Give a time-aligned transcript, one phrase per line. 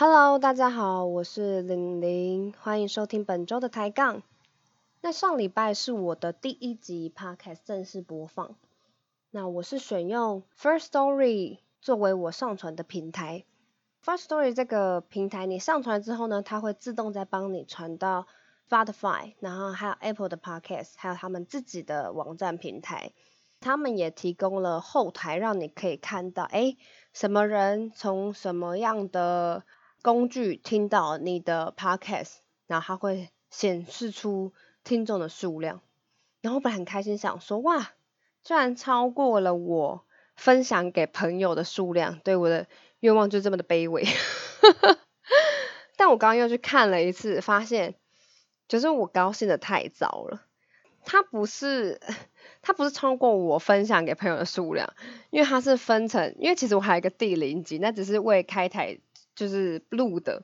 [0.00, 4.22] Hello，大家好，我是玲玲，欢迎收听本周的抬杠。
[5.00, 8.54] 那上礼拜是我的第一集 Podcast 正式播放，
[9.32, 13.44] 那我是选用 First Story 作为我上传的平台。
[14.04, 18.28] First Story 这个平台，你上传之后呢，它会自动再帮你传到
[18.70, 23.10] Spotify，然后还有 Apple 的 Podcast，还有他们自己的网站平台。
[23.58, 26.76] 他们也提供了后台，让你可以看到，哎，
[27.12, 29.64] 什么人从什么样的
[30.08, 35.82] 工具听到你的 Podcast，然后它会显示出听众的数量。
[36.40, 37.90] 然后我本来很开心，想说，哇，
[38.42, 42.66] 居然超过了我分享给朋友的数量，对我的
[43.00, 44.06] 愿望就这么的卑微。
[45.98, 47.94] 但我刚刚又去看了一次，发现
[48.66, 50.40] 就是我高兴的太早了，
[51.04, 52.00] 它不是。
[52.60, 54.92] 它不是超过我分享给朋友的数量，
[55.30, 58.98] 因为它是分成，因为其实我还有一个第零集，那只是为开台
[59.38, 60.42] 就是录的，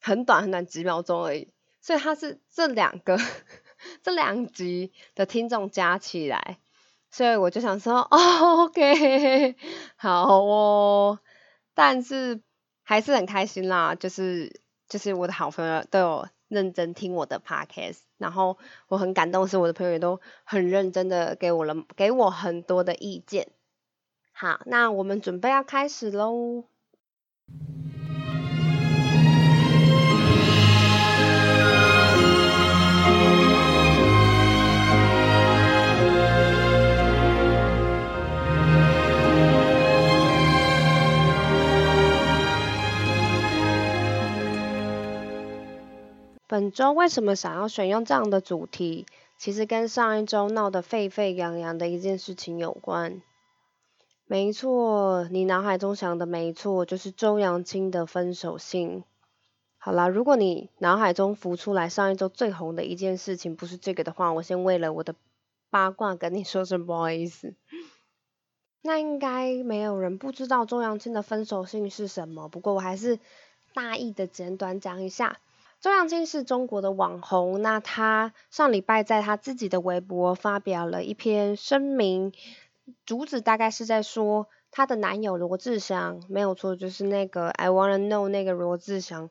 [0.00, 1.48] 很短很短几秒钟而已，
[1.80, 3.18] 所以它是这两个
[4.04, 6.58] 这两集的听众加起来，
[7.10, 9.56] 所以我就想说，哦，OK，
[9.96, 11.18] 好哦，
[11.72, 12.42] 但是
[12.82, 16.28] 还是很开心啦，就是就是我的好朋友都有。
[16.46, 23.48] 认真听我的 podcast，然后我很感动，是我的朋友也都很认真的给我了给我很多的意见。
[24.30, 26.64] 好，那我们准备要开始喽。
[46.54, 49.06] 本周为什么想要选用这样的主题？
[49.36, 53.22] 其实跟上一周闹得沸沸扬扬的一件事情有关。
[54.26, 59.02] 没错，你脑海中想的没错，就是周扬青的分手信。
[59.78, 65.16] 好啦，如果你脑海中浮出来上一周最红的一件事情不是这个的话，我先为了我的
[65.70, 67.56] 八卦跟你说声不好意思。
[68.80, 73.18] 那应该没有人不知道周扬青的分手信是什么，不过我还是
[73.74, 75.38] 大意的简短讲一下。
[75.84, 82.32] 周扬青是中国的网红，那他上礼拜在他自己的微博发表了一篇声明，
[83.04, 89.28] 主旨大概是在说她的男友罗志祥没有错，就是那个 I wanna know 那个罗志祥，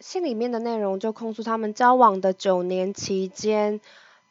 [0.00, 3.82] 信里面的内容就控诉他们交往的九年期间，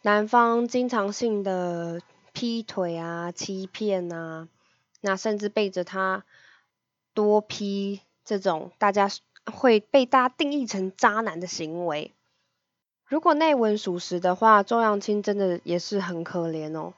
[0.01, 2.01] 男方经常性的
[2.33, 4.47] 劈腿啊、欺骗啊，
[5.01, 6.25] 那甚至背着他
[7.13, 9.07] 多批这种大家。
[9.45, 12.11] 会被大家定义成渣男的行为。
[13.05, 16.93] 如果内文属实的话，周扬青真的也是很可怜哦。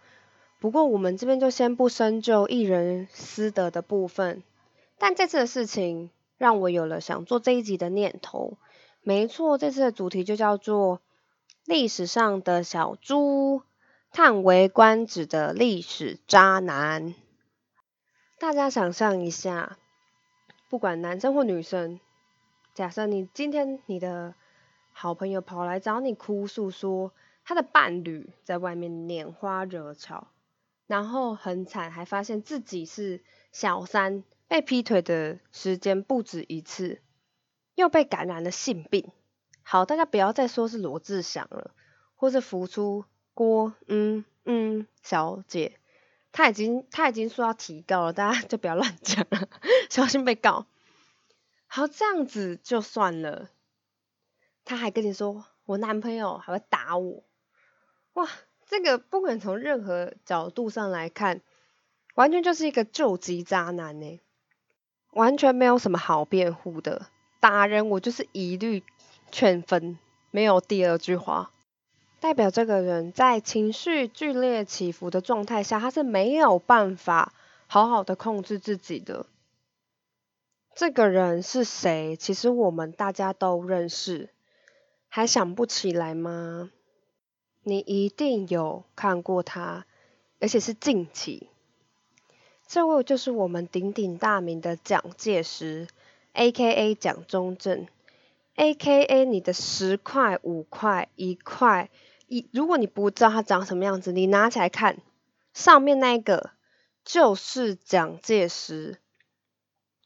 [0.59, 4.43] 不过我们这边就先不深究艺人私德的部分。
[4.97, 8.57] 但这次的事情让我有了想做这一集的念头。
[9.01, 11.01] 没错，这次的主题就叫做
[11.65, 13.63] 历史上的小猪，
[14.11, 17.15] 叹为观止的历史渣男。
[18.39, 19.77] 大家想象一下，
[20.69, 21.99] 不管男生或女生。
[22.73, 24.33] 假设你今天你的
[24.91, 27.13] 好朋友跑来找你哭诉，说
[27.45, 30.27] 他的伴侣在外面拈花惹草，
[30.87, 37.01] 然后很惨，还发现自己是小三，被劈腿的时间不止一次，
[37.75, 39.11] 又被感染了性病。
[39.61, 41.71] 好，大家不要再说是罗志祥了，
[42.15, 43.05] 或是浮出
[43.35, 45.77] 郭嗯嗯小姐，
[46.31, 49.47] 他已经他已经说要提告了，大家就不要乱讲了，
[49.91, 50.65] 小心被告。
[51.75, 53.49] 好，这样子就算了。
[54.63, 57.23] 他还跟你说，我男朋友还会打我。
[58.13, 58.29] 哇，
[58.67, 61.41] 这个不管从任何角度上来看，
[62.13, 64.21] 完全就是一个救急渣男呢，
[65.13, 67.07] 完全没有什么好辩护的。
[67.39, 68.83] 打人我就是一律
[69.31, 69.97] 劝分，
[70.29, 71.49] 没有第二句话。
[72.19, 77.33] 代表这个人在情绪剧烈起伏的状态下，他是没有办法
[77.65, 79.25] 好好的控制自己的。
[80.75, 82.15] 这个人是谁？
[82.15, 84.29] 其实我们大家都认识，
[85.07, 86.71] 还想不起来吗？
[87.61, 89.85] 你一定有看过他，
[90.39, 91.49] 而且是近期。
[92.65, 95.87] 这位就是我们鼎鼎大名的蒋介石
[96.33, 96.95] ，A.K.A.
[96.95, 97.87] 蒋中正
[98.55, 99.25] ，A.K.A.
[99.25, 101.91] 你的十块、五块、一块，
[102.27, 104.97] 一如果你不知道他长什么样子，你拿起来看，
[105.53, 106.49] 上面那个
[107.05, 108.97] 就是蒋介石。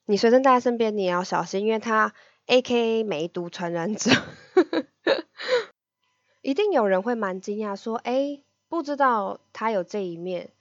[0.10, 2.14] 你随身带在身边，你也要小心，因为他
[2.46, 3.04] A.K.A.
[3.04, 4.10] 梅毒传染者，
[6.42, 10.52] 一定有人会蛮惊讶，说，哎，不知道他有这一面，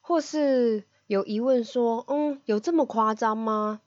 [0.00, 3.82] 或是有疑问说，嗯，有这么夸张吗？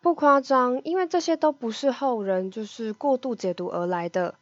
[0.00, 4.34] 不夸张，因为这些都不是后人就是过度解读而来的。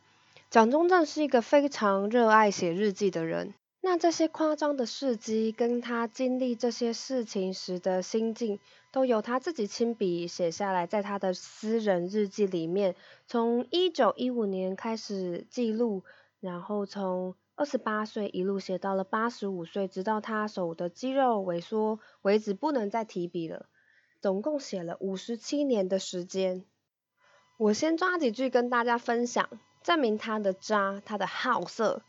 [0.48, 8.58] 蒋中正是一个非常热爱写日记的人，那这些夸张的事迹跟他经历这些事情时的心境，
[8.90, 12.96] 都由他自己亲笔写下来，在他的私人日记里面，
[13.26, 16.02] 从一九一五年开始记录，
[16.40, 23.66] 然后从二十八岁一路写到了八十五岁，直到他手的肌肉萎缩为止，不能再提笔了。
[24.20, 26.64] 总共写了五十七年的时间。
[27.56, 29.48] 我先抓几句跟大家分享，
[29.82, 32.02] 证明他的渣，他的好色，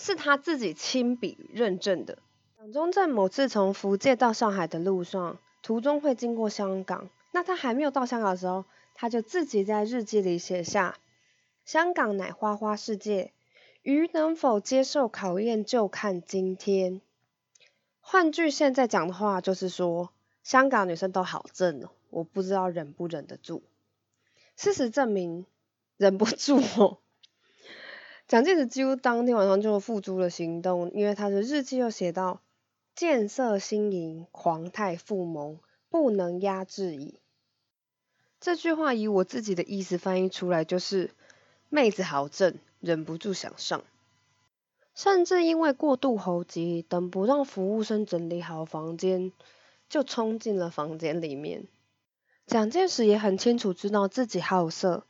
[0.00, 2.18] 是他自己亲笔认证的。
[2.56, 8.64] 蒋中正某次从福建到上海的路上，途中会经过香港，那他还没有到香港的时候，
[8.94, 10.96] 他就自己在日记里写下：
[11.64, 13.32] 香港乃花花世界。
[13.82, 17.00] 鱼能否接受考验，就看今天。
[18.00, 20.10] 换句现在讲的话，就是说，
[20.42, 23.62] 香港女生都好正哦，我不知道忍不忍得住。
[24.56, 25.46] 事实证明，
[25.96, 26.98] 忍不住哦。
[28.28, 32.40] 蒋介石几乎当天晚上就付诸了行动，因为他的日记又写到：
[32.94, 35.58] 见色心淫，狂态复萌，
[35.88, 37.18] 不能压制矣。
[38.38, 41.10] 这句话以我自己的意思翻译出来，就是
[41.70, 42.54] 妹子好正。
[42.80, 43.82] 忍不住想上，
[44.94, 49.32] 甚至因为过度猴急，等不让服务生整理好房间，
[49.88, 51.66] 就冲进了房间里面。
[52.46, 55.07] 蒋介石也很清楚知道自己好色，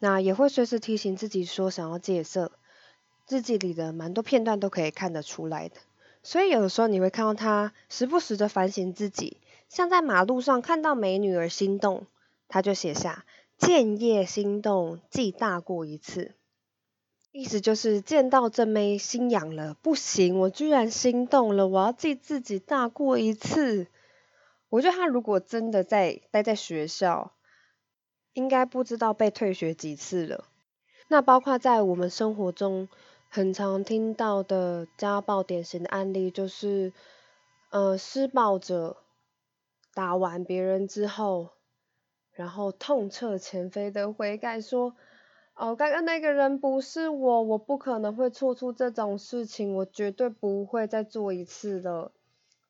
[0.00, 2.50] 那也会随时提醒自己说想要戒色。
[3.28, 5.76] 日记里的蛮多片段都可以看得出来的，
[6.24, 9.36] 所以有的时候你会看到他时不时的反省自己，
[9.68, 12.06] 像在马路上看到美女而心动，
[12.48, 13.24] 他就写下
[13.56, 16.34] 见叶心动，记大过一次。
[17.30, 23.86] 意思就是见到这妹心痒了，不行，我居然心动了，我要记自己大过一次。
[24.68, 27.32] 我觉得他如果真的在待在学校，
[28.32, 30.44] 应该不知道被退学几次了。
[31.08, 32.88] 那包括在我们生活中
[33.28, 36.92] 很常听到的家暴典型的案例，就是
[37.70, 38.96] 呃施暴者
[39.94, 41.50] 打完别人之后，
[42.32, 44.94] 然后痛彻前非的悔改说。
[45.56, 52.12] 哦，刚刚那个人不是我，我不可能会做出这种事情，我绝对不会再做一次的。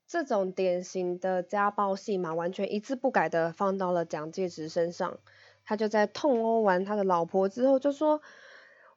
[0.09, 5.21] 这种典型的家暴戏码，完全一字不改的放到了蒋介石身上。
[5.71, 8.21] 他就在痛殴完他的老婆之后，就说：“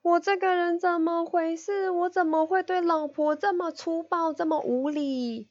[0.01, 1.91] 我这个人怎么回事？
[1.91, 5.49] 我怎么会对老婆这么粗暴，这么无理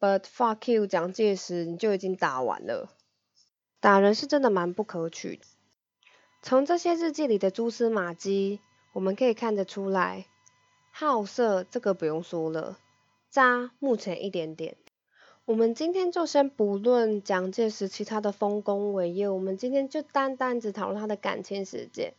[0.00, 2.88] ？”But fuck you，蒋介石，你就已经打完了。
[3.78, 5.40] 打人是真的蛮不可取。
[6.42, 8.58] 从这些日记里的蛛丝马迹，
[8.92, 10.26] 我们可以看得出来，
[10.90, 12.80] 好色这个不用说了，
[13.30, 14.76] 渣目前一点点。
[15.46, 22.14] 我们今天就先不论蒋介石其他的丰功伟业，我们今天就单单只讨论他的感情世界。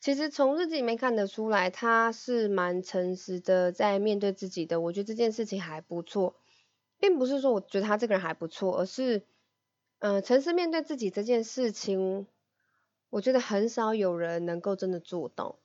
[0.00, 4.80] 其实从日记里面看得出来，他是蛮诚实的，在面对自己的。
[4.80, 6.34] 我觉得这件事情还不错，
[6.98, 9.22] 并不是说我觉得他这个人还不错，而是，
[10.00, 12.26] 嗯，诚实面对自己这件事情。
[13.08, 15.60] 我觉得很少有人能够真的做到。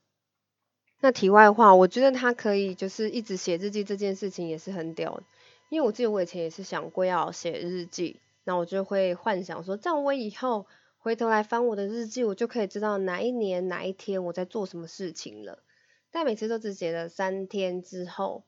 [1.01, 5.23] 那题外话，我觉得他可以就是一直写日记这件事情也是很屌，
[5.69, 10.67] 因为我记得我以前也是想过要写日记，那我就会幻想说，这样我以后
[10.97, 15.63] 回头来翻我的日记，我就可以知道哪一年哪一天我在做什么事情了。
[16.11, 18.43] 但每次都只写了三天之后，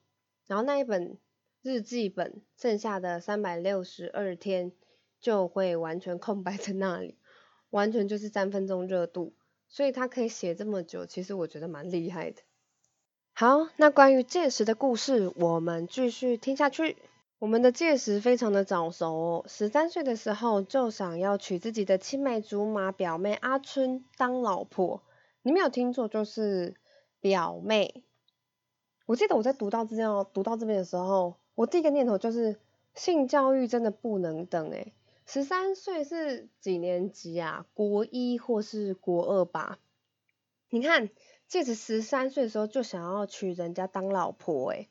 [0.47, 1.17] 然后那一本
[1.61, 4.71] 日记本剩下的三百六十二天
[5.19, 7.17] 就会完全空白在那里。
[7.69, 9.31] 完全就是三分钟热度，
[9.69, 12.41] 所以他可以写这么久，其实我觉得蛮厉害的。
[13.31, 16.97] 好，那关于届时的故事，我们继续听下去。
[17.41, 25.01] 我们的届时非常的早熟哦，十三岁的时候就想要娶自己的青梅竹马表妹阿春当老婆。
[25.41, 26.75] 你没有听错，就是
[27.19, 28.03] 表妹。
[29.07, 32.59] 我记得我在读到这样读到这边的时候，我第一个念头就是
[32.93, 34.93] 性教育真的不能等诶
[35.25, 37.65] 十三岁是几年级啊？
[37.73, 39.79] 国一或是国二吧？
[40.69, 41.09] 你看，
[41.47, 44.89] 戒指十三岁的时候就想要娶人家当老婆诶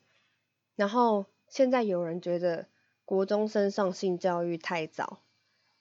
[0.74, 2.66] 然后现在有人觉得
[3.04, 5.18] 国中生上性教育太早，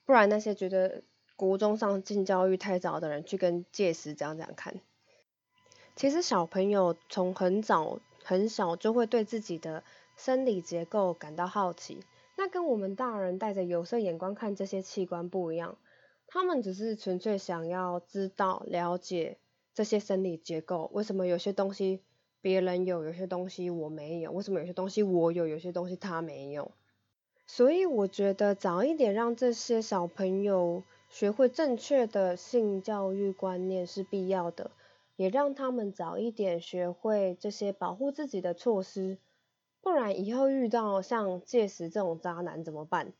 [0.04, 1.04] 不然那些觉得
[1.38, 4.82] 国中上性教育太早的人去跟介石讲讲看。
[5.96, 9.84] 其实小朋友从很早很小就会对自己的
[10.18, 12.04] 生理结构感到好奇。
[12.36, 15.78] 那跟我们大人带着有色眼光看这些器官不一样，
[16.26, 19.38] 他们只是纯粹想要知道、了解
[19.74, 22.02] 这些生理结构，为什么有些东西
[22.42, 24.32] 别人有，有些东西我没有？
[24.32, 26.72] 为什么有些东西我有，有些东西他没有？
[27.46, 34.70] 所以我觉得早一点让这些小朋友学会正确的性教育观念是必要的，
[35.16, 39.18] 也让他们早一点学会这些保护自己的措施，
[39.82, 43.14] 不然以后遇到像届时这种渣男怎么办？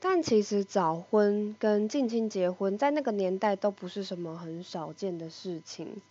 [0.00, 6.02] 但其实早婚跟近亲结婚在那个年代都不是什么很少见的事情，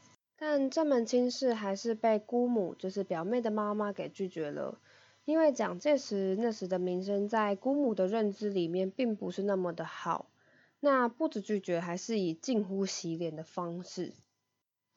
[0.46, 4.78] 但这门亲事还是被姑母，就是表妹的妈妈给拒绝了。
[5.24, 10.26] 因为蒋介石那时的名声在姑母的认知里面并不是那么的好，
[10.82, 14.12] 那不止拒绝，还是以近乎洗脸的方式。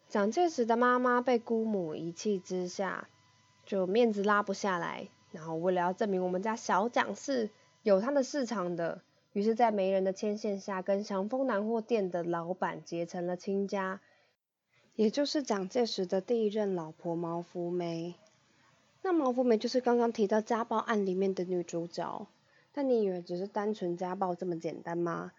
[0.09, 3.09] 蒋介石的妈妈被姑母一气之下，
[3.65, 7.51] 就面子拉不下来，然后为了要证明我们家小蒋是
[7.85, 9.01] 有他的市场的，
[9.33, 14.01] 于是，在媒人的牵线下，跟祥丰南货店的老板结成了亲家，
[14.97, 18.15] 也就是蒋介石的第一任老婆毛福梅。
[19.03, 22.27] 那毛福梅就是刚刚提到家暴案里面的女主角，
[22.73, 25.33] 但你以为只是单纯家暴这么简单吗？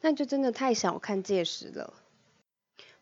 [0.00, 1.94] 那就真的太小看介石了。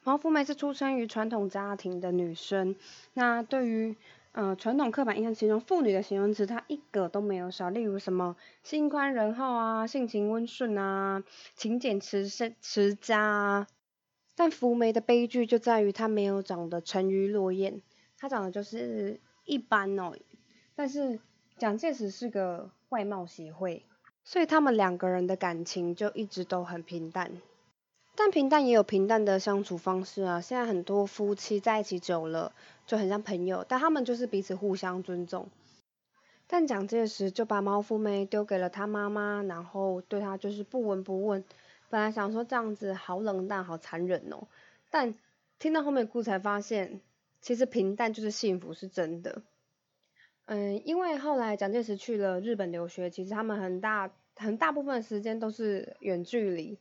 [0.04, 2.76] 毛福梅是出生于传统家庭的女生，
[3.14, 3.96] 那对于
[4.32, 11.24] 呃传统刻板印象形容妇女的形容词，她一个都没有少，例如什么心宽仁厚啊、性情温顺啊、
[11.56, 13.66] 勤俭持身持家啊。
[14.36, 17.80] 但福梅的悲剧就在于她没有长得沉鱼落雁，
[18.16, 19.18] 她长得就是。
[19.48, 20.12] 一般哦，
[20.74, 21.20] 但是
[21.56, 23.84] 蒋介石是个外貌协会，
[24.24, 27.30] 所以他们两个人的感情就一直都很平淡。
[28.16, 30.40] 但平淡也有平淡的相处方式啊。
[30.40, 32.52] 现在很多夫妻在一起久了
[32.88, 35.48] 就很像朋友，但他们就是彼此互相尊重。
[36.48, 41.44] 但蒋介石就把毛福梅丢给了他妈妈，然后对他就是不闻不问。
[41.90, 44.46] 本来想说这样子好冷淡、好残忍哦，
[44.90, 45.14] 但
[45.58, 47.00] 听到后面的故事才发现。
[47.42, 49.40] 其实平淡就是幸福，是真的。
[50.46, 56.76] 嗯，因为后来蒋介石去了日本留学，其实他们很大很大部分时间都是远距离。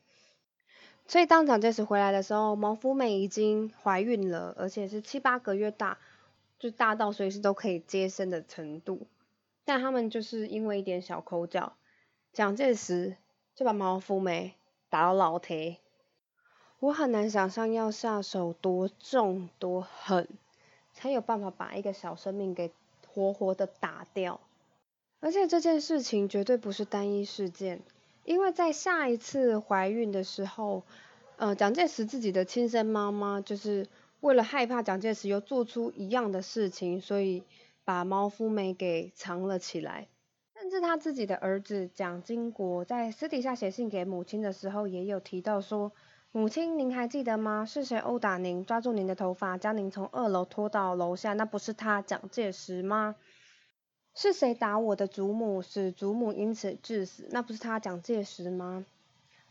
[1.06, 6.00] 所以当蒋介石回来的时候，毛福美已经怀孕了，而且是七八个月大，
[6.58, 9.06] 就大到随时都可以接生的程度。
[9.66, 11.76] 但他们就是因为一点小口角，
[12.34, 13.18] 蒋介石
[13.54, 14.56] 就把毛福美
[14.96, 15.78] 打到老铁。
[16.80, 20.30] 我很难想象要下手多重多狠。
[20.94, 22.72] 才有办法把一个小生命给
[23.06, 24.40] 活活的打掉，
[25.20, 27.82] 而且这件事情绝对不是单一事件，
[28.24, 30.84] 因为在下一次怀孕的时候，
[31.36, 33.90] 呃，蒋介石自己的亲生妈妈就是
[34.22, 37.44] 为了害怕蒋介石又做出一样的事情，所以
[37.84, 40.08] 把毛福梅给藏了起来，
[40.76, 45.94] 至他自己的儿子蒋经国在私底下写信给母亲的时候，也有提到说。
[46.32, 47.64] 母亲，您还记得吗？
[47.64, 51.32] 是谁殴打您，抓住您的头发，将您从二楼拖到楼下？
[51.32, 53.16] 那不是他蒋介石吗？
[54.14, 57.30] 是谁打我的祖母，使祖母因此致死？
[57.32, 58.86] 那不是他蒋介石吗？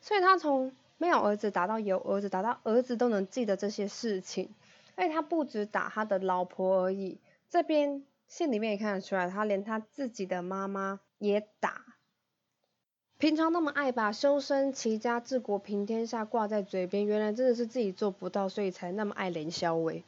[0.03, 4.51] 所以他从没有儿子打到有儿子，打到儿子都能记得这些事情。
[4.95, 11.85] 而且他不止打他的老婆而已，这边信里面也看得出来，他连他自己的妈妈也打。
[13.19, 20.05] 平常那么爱把修身齐家治国平天下挂在嘴边，原来真的是自己做不到，所以才那么爱连萧伟。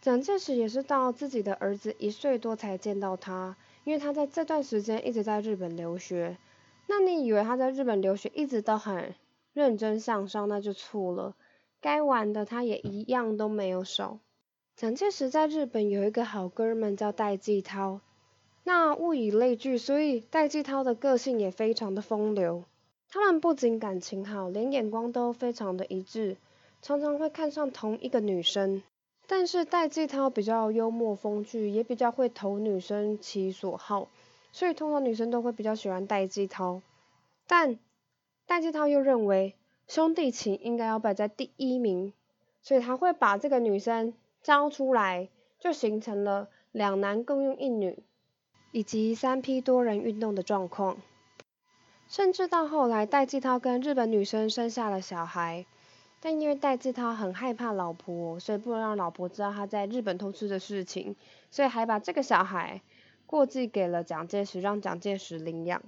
[0.00, 6.38] 蒋介石也是到自己的儿子一岁多才见到他，因为他在这段时间一直在日本留学。
[6.86, 9.14] 那你以为他在日本留学一直都很
[9.52, 11.36] 认真向上，那就错了。
[11.80, 14.18] 该玩的他也一样都没有少。
[14.74, 18.00] 蒋介石在日本有一个好哥们叫戴季涛。
[18.68, 22.64] 那物以类聚，所以戴季涛的个性也非常的风流。
[23.08, 26.36] 他们不仅感情好，连眼光都非常的一致，
[26.82, 28.82] 常常会看上同一个女生。
[29.26, 34.08] 但是戴季涛比较幽默风趣，也比较会投女生其所好，
[34.52, 36.82] 所以通常女生都会比较喜欢戴季涛。
[37.46, 37.78] 但
[38.44, 39.54] 戴季涛又认为
[39.86, 42.12] 兄弟情应该要摆在第一名，
[42.60, 48.02] 所以他会把这个女生招出来，就形成了两男共用一女。
[48.70, 50.98] 以及三批多人运动的状况，
[52.08, 55.64] 甚至到后来，戴季涛跟日本女生生下了小孩，
[56.20, 61.16] 但因为戴季涛很害怕老婆，所以不能让老婆知道他在日本偷吃的事情，
[61.50, 62.82] 所以还把这个小孩
[63.26, 65.82] 过继给了蒋介石，让蒋介石领养。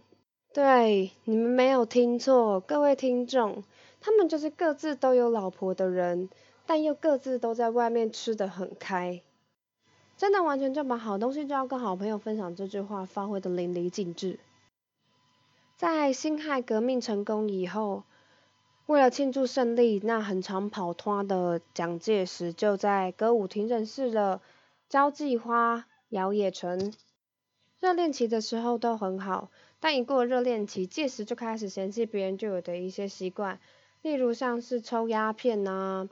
[0.53, 3.63] 对，你们没有听错，各位听众，
[4.01, 6.29] 他们就是各自都有老婆的人，
[6.67, 9.23] 但又各自都在外面吃得很开。
[10.21, 14.39] 真的完全就把好东西就要跟好朋友分享这句话发挥的淋漓尽致。
[15.79, 18.03] 在辛亥革命成功以后，
[18.85, 24.43] 为了庆祝胜利，那很常跑脱的蒋介石就在歌舞厅认识了
[24.91, 26.93] 交际花姚野纯。
[27.81, 29.51] 热恋期的时候都很好，
[29.81, 33.59] 但一过热恋期，届时就开始嫌弃别人就有的一些习惯，
[34.03, 36.11] 例如像是抽鸦片呐，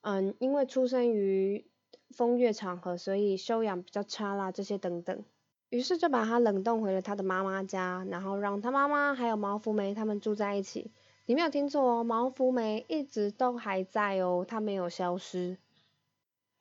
[0.00, 1.66] 嗯，因为出生于
[2.10, 5.24] 风月场合，所以修养比较差啦，这些等等。
[5.68, 10.90] 于是就把他冷冻回了他的妈妈家，然后让他妈妈还有毛福梅他们住在一起。
[11.26, 15.56] 你没有听错哦，毛福梅一直都还在哦，他没有消失。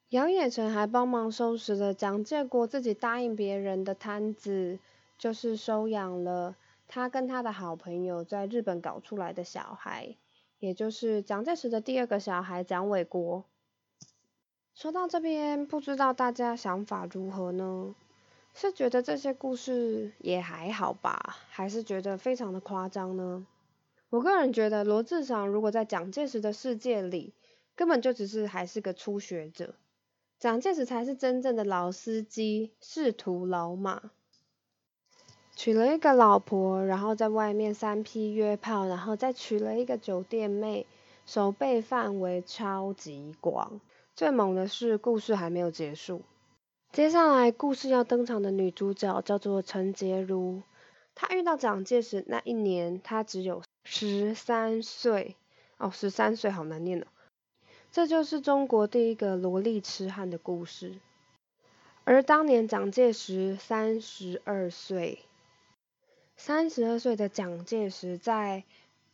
[0.09, 4.77] 姚野成还帮忙收拾了蒋介国自己答应别人的摊子，
[5.17, 6.55] 就是收养了
[6.87, 10.15] 他跟他的好朋友在日本搞出来的小孩，
[10.59, 13.43] 也就是蒋介石的第二个小孩蒋纬国。
[14.73, 17.93] 说到这边，不知道大家想法如何呢？
[18.53, 23.45] 是觉得这些故事也还好吧，还是觉得非常的夸张呢？
[24.09, 27.33] 我个人觉得罗志祥如果在蒋介石的世界里，
[27.75, 29.75] 根本就只是还是个初学者，
[30.39, 34.11] 蒋介石才是真正的老司机，仕途老马。
[35.55, 40.87] 娶了一个老婆，然后在外面三批约炮，然后再娶了一个酒店妹，
[41.25, 43.79] 手背范围超级广。
[44.19, 46.23] 最猛的是，故事还没有结束。
[46.91, 50.61] 接下来故事要登场的女主角叫做陈洁如，
[51.15, 55.37] 她遇到蒋介石那一年，她只有十三岁，
[55.77, 57.05] 哦，十三岁好难念哦。
[57.93, 60.95] 这就是中国第一个萝莉痴汉的故事。
[62.03, 65.19] 而当年蒋介石三十二岁，
[66.35, 68.65] 三十二岁的蒋介石在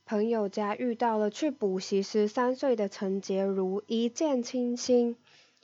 [0.05, 5.17] 朋友家遇到了去补习十三岁的陈洁如，一见倾心。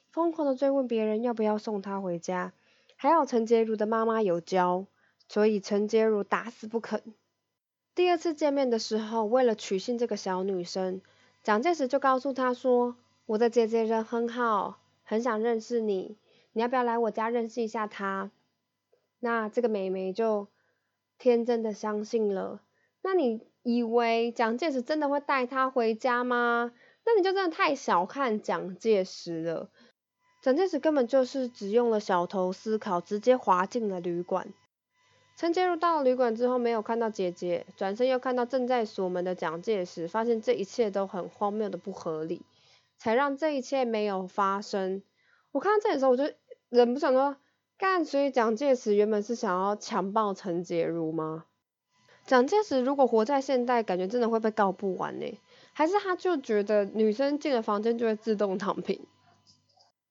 [0.10, 2.52] 疯狂的追问别人要不要送她回家，
[2.96, 4.88] 还好陈洁如的妈妈有教，
[5.28, 7.14] 所以陈洁如打死不肯。
[7.94, 11.02] 第二次见面的时候，为了取信这个小女生，
[11.44, 12.96] 蒋介石就告诉她说
[13.28, 16.18] ：“我的姐姐人很好，很想认识你，
[16.54, 18.32] 你要不要来我家认识一下她？”
[19.22, 20.48] 那这个美眉就
[21.20, 22.64] 天真的相信了。
[23.04, 26.72] 那你以为蒋介石真的会带他回家吗？
[27.06, 29.70] 那你就真的太小看蒋介石了。
[30.42, 34.54] 蒋介石根本就是只用了小头思考，直接滑进了旅馆。
[35.38, 42.42] 陈洁如到了旅馆之后，没有看到姐姐，转身又看到正在锁门的蒋介石，发现这一切都很荒谬的不合理，
[42.98, 45.02] 才让这一切没有发生。
[45.52, 46.32] 我看到这里的时候，我就
[46.70, 47.38] 忍不住说：
[47.78, 51.46] 干，所以蒋介石原本是想要强暴陈洁如吗？
[52.32, 55.38] 蒋介石如果活在现代，感觉真的会被告不完呢。
[55.74, 59.02] 还是他就觉得女生进了房间就会自动躺平？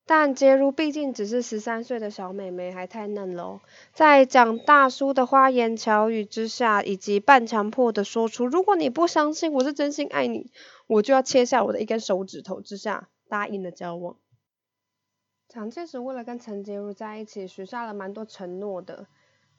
[0.04, 3.62] 但杰如毕竟只是十三岁的小妹妹，还太嫩了。
[3.94, 10.52] 在蒋大叔的花言巧语之下，以及半强迫的说出“如果你不相信我是真心爱你，
[10.88, 14.16] 我就要切下我的一根手指头”之下，答应了交往。
[15.48, 19.06] 蒋介石为了跟陈洁如在一起，许下了蛮多承诺的。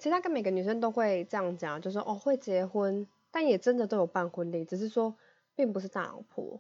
[0.02, 5.16] 其实他跟每个女生都会这样讲，就说哦会结婚，但也真的都有办婚礼，只是说
[5.54, 6.60] 并不是大老婆。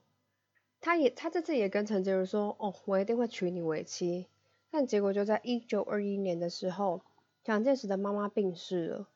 [0.79, 4.27] 他也，他这次也跟陈洁如说，哦，我一定会娶你为妻。
[4.69, 7.01] 但结果就在一九二一年的时候，
[7.43, 9.07] 蒋介石的妈妈病逝了，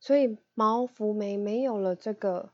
[0.00, 2.50] 所以毛福梅没有了这个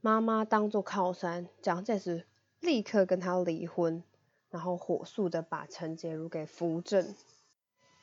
[0.00, 2.24] 妈妈当做靠山，蒋介石
[2.60, 4.04] 立刻跟他离婚，
[4.48, 7.12] 然后火速的把陈洁如给扶正。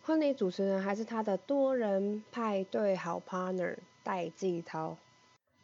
[0.02, 4.98] 婚礼主持人还是他的多人派对好 partner 戴季涛。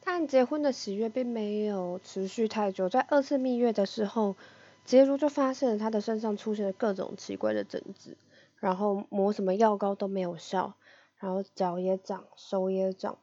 [0.08, 4.36] 但结婚的喜悦并没有持续太久，在二次蜜月的时候，
[4.84, 8.16] 杰如就发现了他的身上出现了各种奇怪的疹子，
[8.60, 10.76] 然后抹什么药膏都没有效，
[11.18, 13.18] 然后脚也长，手也长，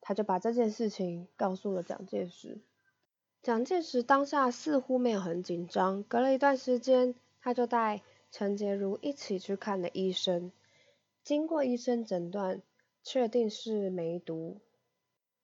[0.00, 2.58] 他就把这件事情告诉了蒋介石。
[3.40, 10.52] 蒋介石当下似乎没有很紧张，隔了一段时间，他就带陈洁如一起去看了医生，
[11.24, 12.62] 经过医生诊断，
[13.02, 14.58] 确定是梅毒。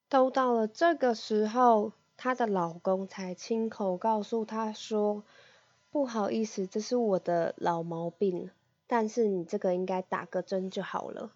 [0.09, 5.25] 都到了这个时候，她的老公才亲口告诉她说
[5.91, 8.51] ：“不好意思，这是我的老毛病，
[8.87, 11.33] 但是你这个应该打个针就好了。”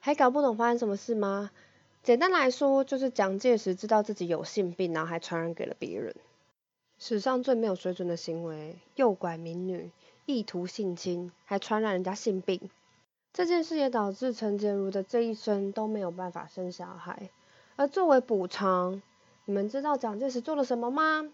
[0.00, 1.50] 还搞不懂发生什么事吗？
[2.02, 6.14] 简单来说，就是蒋介石知道自己有性病，然后还传染给了别人。
[6.98, 9.90] 史上最没有水准的行为，诱拐民女，
[10.28, 12.68] 意图性侵，还传染人家性病。
[13.32, 17.30] 这件事也导致陈洁如的这一生都没有办法生小孩。
[17.76, 19.00] 而作为补偿，
[19.46, 21.32] 你们知道蒋介石做了什么吗？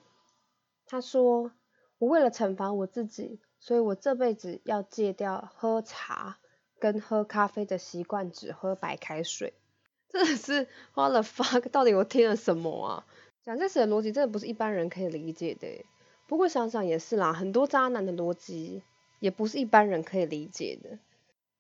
[0.87, 1.51] 他说
[1.99, 6.39] ：“我为了惩罚我自己，所以我这辈子要戒掉喝茶
[6.79, 9.55] 跟喝咖啡的习惯，只喝白开水。
[10.09, 13.07] ”真的是花了 fuck，到底我听了什么啊？
[13.45, 15.85] 蒋介石的逻辑真的不是一般人可以理解的。
[16.27, 18.83] 不过想想也是啦，很多渣男的逻辑
[19.21, 20.99] 也不是一般人可以理解的。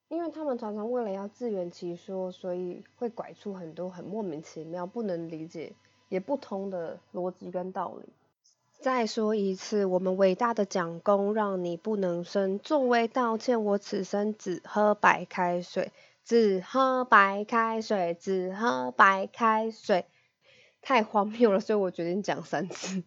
[0.09, 5.73] 因为他们常常为了要自圆其说，所以会拐出很多很莫名其妙、不能理解
[6.09, 8.13] 也不通的逻辑跟道理。
[8.81, 15.91] 再说一次，我们伟大的蒋公让你不能生，作为道歉，我此生只喝白开水，
[16.25, 20.05] 只喝白开水，只喝白开水。
[20.83, 23.03] 太荒谬了，所以我决定讲三次。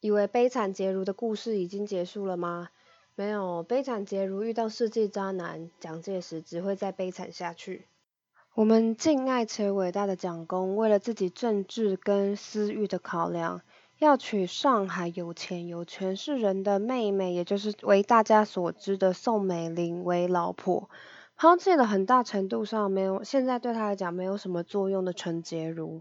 [0.00, 2.70] 以为悲惨结如的故事已经结束了吗？
[3.14, 7.86] 没有，悲惨结如遇到世纪渣男蒋介石，只会再悲惨下去。
[8.54, 13.60] 我们敬爱且伟大的蒋公，为了自己政治跟私欲的考量。
[13.98, 20.88] 要娶上海有钱有权势人的妹妹，也就是为大家所知的宋美龄为老婆，
[21.36, 26.00] 抛弃了很大程度上没有现在对他来讲没有什么作用的陈洁如。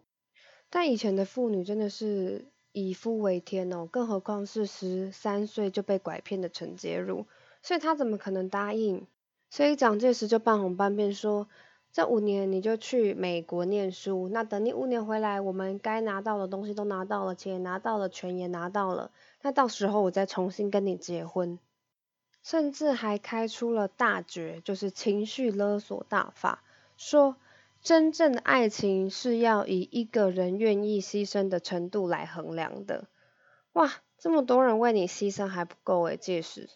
[0.70, 7.26] 但以前的妇女真的是以夫为天哦，更何况是十三岁就被拐骗的陈洁如，
[7.62, 9.08] 所以他怎么可能答应？
[9.50, 11.48] 所以蒋介石就半哄半骗说。
[11.92, 19.10] 这五年你就去美国念书，那等你五年回来，我们该拿到的东西都拿到了，钱拿到了，权也拿到了，
[19.42, 21.58] 那到时候我再重新跟你结婚，
[22.44, 26.62] 甚至还开出了大绝，就是情绪勒索大法，
[26.96, 27.36] 说
[27.82, 33.08] 真正的爱情是要以一个人愿意牺牲的程度来衡量的。
[33.74, 36.70] 哇，这么多人为你牺牲还不够诶，届时，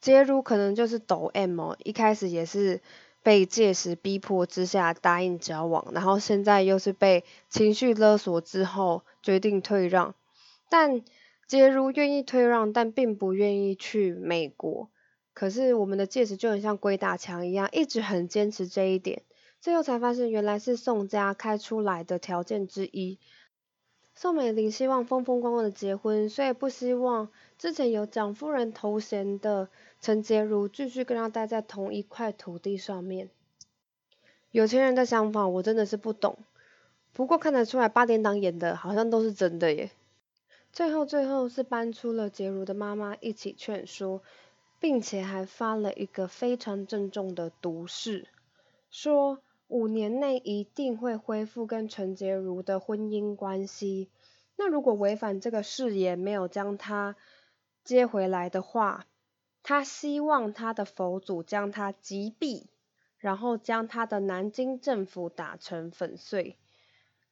[0.00, 2.80] 杰如可能就是抖 M 哦，一开始也是。
[3.20, 10.14] 被届时逼迫之下答应交往，然后现在又是被情绪勒索之后决定退让，
[10.70, 11.02] 但
[11.46, 14.88] 杰如愿意退让，但并不愿意去美国。
[15.34, 19.22] 可是我们的戒指就很像鬼打墙一样，一直很坚持这一点，
[19.68, 23.18] 最后才发现原来是宋家开出来的条件之一。
[24.14, 27.28] 宋美龄希望风风光光的结婚，所以不希望
[27.58, 29.68] 之前有蒋夫人头衔的。
[30.00, 33.28] 陈洁如继续跟她待在同一块土地上面。
[34.52, 36.38] 有钱人的想法我真的是不懂，
[37.12, 39.90] 不过看得出来八点档演的好像都是真的耶。
[40.72, 44.22] 最后最后是搬出了洁如的妈妈一起劝说，
[44.80, 48.28] 并且还发了一个非常郑重的毒誓，
[48.90, 54.10] 说五年内一定会恢复跟陈洁如的婚姻关系。
[54.56, 57.16] 那如果违反这个誓言，没有将他
[57.84, 59.06] 接回来的话，
[59.62, 62.64] 他希望他的佛祖将他击毙，
[63.18, 66.56] 然后将他的南京政府打成粉碎。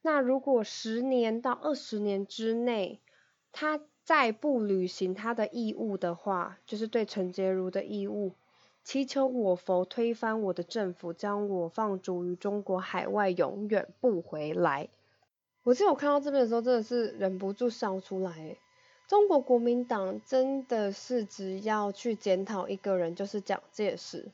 [0.01, 3.01] 那如果十年到二十年之内，
[3.51, 8.35] 他再不履行他的义务的话，就是对陈洁如的义务，
[8.87, 14.87] 祈求我佛推翻我的政府，将我放逐于中国海外，永远不回来。
[15.63, 18.55] 我记得我看到这边的时候，真的是忍不住笑出来。
[19.09, 24.31] 中国国民党真的是只要去检讨一个人，就是蒋介石。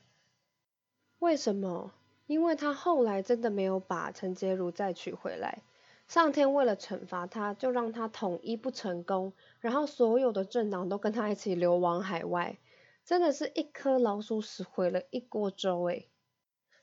[1.18, 1.90] 为什么？
[2.28, 5.62] 因为他后来真的没有把陈洁如再娶回来。
[6.06, 12.56] 上天为了惩罚他，就让他统一不成功，然后所有的政党都跟他一起流亡海外。
[13.04, 16.08] 真的是一颗老鼠屎毁了一锅粥诶。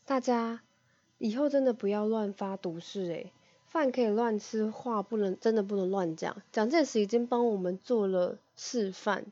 [0.06, 0.62] 大家
[1.18, 3.32] 以后真的不要乱发毒誓诶。
[3.66, 6.42] 饭可以乱吃，话不能真的不能乱讲。
[6.52, 9.28] 蒋介石已经帮我们做了示范，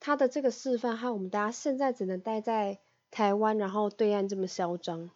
[0.00, 2.78] 他的这个示范害我们大家现在只能待在
[3.10, 5.08] 台湾，然后对岸这么嚣张。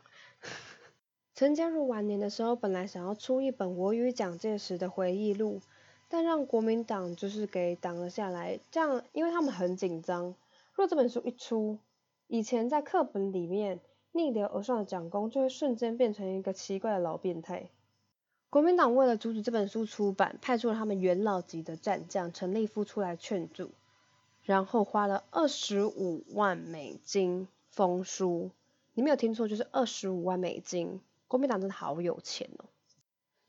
[1.34, 5.60] 陈洁如晚年的时候，本来想要出一本我与蒋介石的回忆录，
[6.08, 8.58] 但让国民党就是给挡了下来。
[8.70, 10.34] 这样，因为他们很紧张，
[10.76, 11.78] 若这本书一出，
[12.26, 13.80] 以前在课本里面
[14.12, 17.70] 逆流而上的蒋公，就会瞬间变成一个奇怪的老变态。
[18.50, 23.70] 国民党为了阻止这本书出版，派出了他们元老级的战将陈立夫出来劝阻，
[24.42, 28.50] 然后花了二十五万美金封书。
[28.92, 31.00] 你没有听错，就是二十五万美金。
[31.26, 32.66] 国民党真的好有钱哦！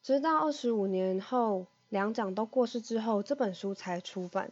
[0.01, 4.51] 直到二十五年后，两蒋都过世之后，这本书才出版。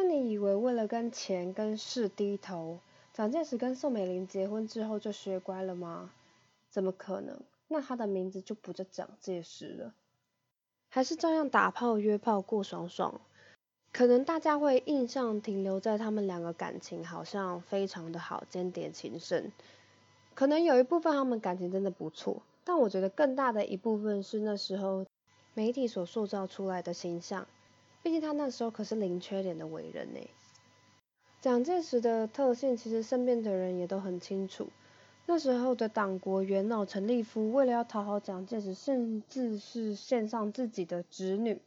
[0.00, 2.78] 那你以为为了跟钱跟势低头，
[3.12, 6.12] 蒋介石跟宋美龄结婚之后就学乖了吗？
[6.70, 7.40] 怎么可能？
[7.66, 9.92] 那他的名字就不叫蒋介石了，
[10.88, 13.20] 还是照样打炮约炮过爽爽。
[13.92, 19.50] 可能大家会印象停留在他们两个感情好像非常的好，间谍情深。
[20.36, 25.04] 可能有一部分他们感情真的不错，但我觉得更大的一部分是那时候
[25.54, 27.48] 媒体所塑造出来的形象。
[28.08, 30.20] 毕竟他那时候可是零缺点的伟人呢。
[31.42, 34.70] 蒋介石的特性，其实身边的人也都很清楚。
[35.26, 41.60] 那时候的党国元老陈立夫，为了要讨好蒋介石，甚至是献上自己的侄女，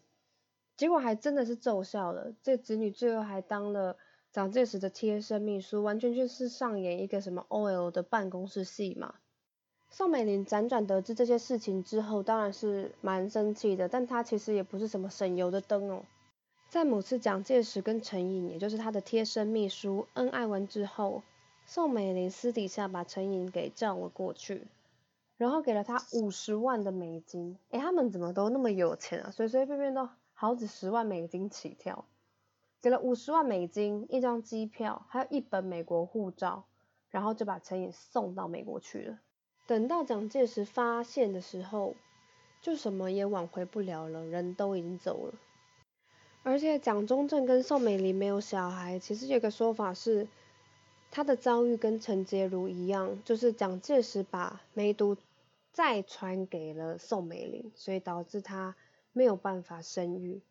[0.77, 2.33] 结果还真的是奏效了。
[2.41, 3.95] 这侄女最后还当了
[4.31, 9.13] 蒋介石的贴身秘书，完全就是上演一个什么 OL 的办公室戏嘛。
[9.91, 16.03] 宋美龄辗转得知这些事情之后，当然是蛮生气的，但她其实也不是什么省油的灯哦。
[16.71, 21.21] 在某次蒋介石跟陈颖，也就是他的贴身秘书恩爱完之后，
[21.65, 24.65] 宋美龄私底下把陈颖给叫了过去，
[25.35, 27.57] 然后给了他五十万的美金。
[27.71, 29.31] 诶，他们怎么都那么有钱啊？
[29.31, 32.05] 随随便便都好几十万美金起跳。
[32.81, 36.63] 给了五十万美金，一张机票，还有一本美国护照，
[37.09, 39.19] 然后就把陈颖送到美国去了。
[39.67, 41.95] 等到蒋介石发现的时候，
[42.61, 45.33] 就什么也挽回不了了，人都已经走了。
[46.43, 50.27] 而且蒋中正跟宋美龄没有小孩，其实有个说法是，
[51.11, 55.17] 他的遭遇跟陈洁如一样，就是蒋介石把梅毒
[55.71, 58.75] 再传给了宋美龄，所以导致他
[59.13, 60.41] 没有办法生育。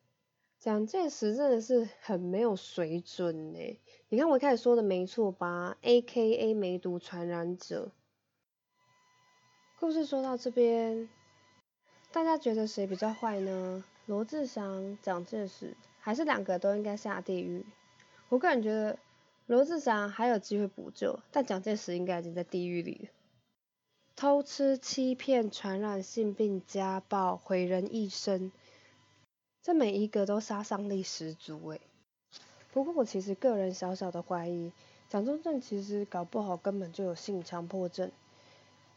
[0.61, 3.81] 蒋介石真的是很没有水准呢。
[4.11, 7.91] 你看我一开始说的没错吧？A K A 梅毒传染者。
[9.79, 11.09] 故事说到这边，
[12.13, 13.83] 大家觉得谁比较坏呢？
[14.11, 17.65] 罗志祥、蒋介石，还是两个都应该下地狱？
[18.29, 18.99] 我个人觉得
[19.47, 23.09] 罗志祥还有机会补救，但蒋介石应该已经在地狱里了。
[24.17, 28.51] 偷吃、欺骗、传染性病、家暴、毁人一生。
[29.63, 31.81] 这每一个都杀伤力十足诶。
[32.73, 34.73] 不过我其实个人小小的怀疑，
[35.09, 38.11] 蒋中正其实搞不好根本就有性强迫症。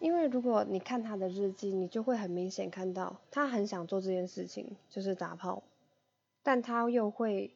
[0.04, 5.64] 因为如果你看他的日记，你就会很明显看到，他很想做这件事情，就是打炮，
[6.42, 7.56] 但他又会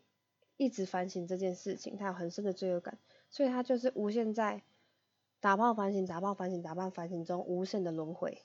[0.56, 2.98] 一直反省这件事情，他有很深的罪恶感，
[3.30, 4.62] 所以他就是无限在
[5.42, 8.42] 打炮反省、打炮反省、打炮反省中无限的轮回。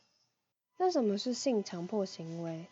[0.79, 2.67] 那什么是性强迫行为？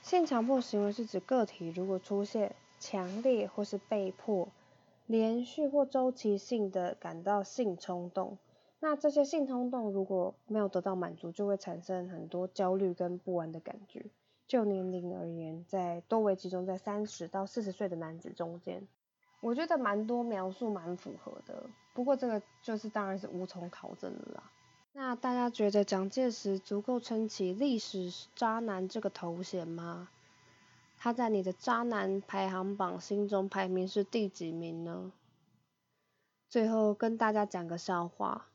[0.00, 4.48] 性强迫行为是指个体如果出现强烈或是被迫、
[5.06, 8.38] 连续或周期性的感到性冲动，
[8.84, 14.04] 那这些性冲动如果没有得到满足，就会产生很多焦虑跟不安的感觉。
[14.48, 18.88] 就年龄而言，在多为集中在三十到四十岁的男子中间，
[19.40, 21.70] 我觉得蛮多描述蛮符合的。
[21.94, 24.50] 不过这个就是当然是无从考证的啦。
[24.92, 30.08] 那大家觉得蒋介石足够撑起历史渣男这个头衔吗？
[30.98, 35.12] 他在你的渣男排行榜心中排名是第几名呢？
[36.48, 38.48] 最后跟大家讲个笑话，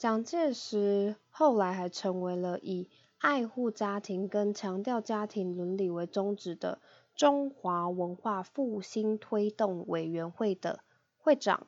[0.00, 6.80] 蒋介石后来还成为了以爱护家庭跟强调家庭伦理为宗旨的
[7.14, 10.80] 中华文化复兴推动委员会的
[11.18, 11.66] 会长。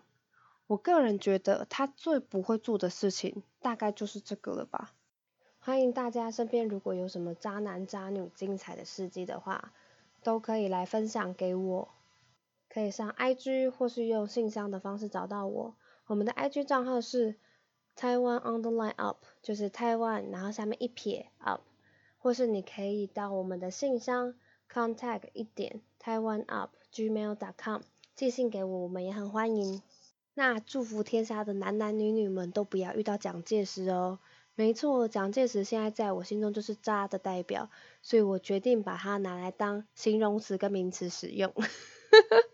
[0.66, 4.94] 我个人觉得他最不会做的事情，大概就是这个了吧。
[5.58, 9.74] 欢迎大家身边如果有什么渣男渣女精彩的事迹的话，
[10.22, 11.88] 都可以来分享给我。
[12.70, 15.74] 可以上 IG 或是用信箱的方式找到我。
[16.06, 17.36] 我们的 IG 账号是
[17.96, 21.60] Taiwan Underline Up，就是 Taiwan，然后下面一撇 Up。
[22.18, 24.34] 或是你可以到我们的信箱
[24.72, 27.82] Contact 一点 Taiwan Up gmail dot com
[28.14, 29.82] 寄信给我，我们也很欢迎。
[30.34, 34.20] 那祝福天下的男男女女们都不要遇到蒋介石哦。
[34.54, 37.70] 没错，蒋介石现在在我心中就是渣的代表，
[38.02, 41.52] 所以我决定把它拿来当形容词跟名词使用。